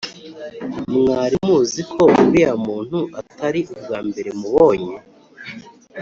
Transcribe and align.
mwari 0.97 1.35
muziko 1.47 2.01
uriya 2.19 2.53
muntu 2.67 2.97
atari 3.19 3.59
ubwambere 3.73 4.29
mubonye 4.39 4.95